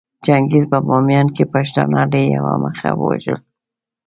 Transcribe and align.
چنګېز 0.25 0.65
په 0.71 0.77
باميان 0.87 1.27
کې 1.35 1.43
پښتانه 1.53 2.01
له 2.11 2.19
يوه 2.33 2.53
مخه 2.63 2.89
ووژل 2.99 3.37